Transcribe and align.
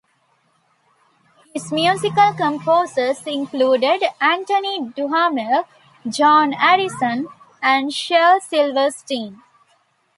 His 1.53 1.71
musical 1.71 2.33
composers 2.33 3.21
included 3.27 4.01
Antoine 4.19 4.89
Duhamel, 4.95 5.65
John 6.09 6.55
Addison 6.55 7.27
and 7.61 7.93
Shel 7.93 8.39
Silverstein. 8.41 9.43